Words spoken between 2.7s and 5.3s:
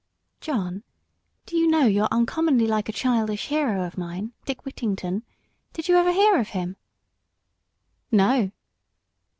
a childish hero of mine Dick Whittington?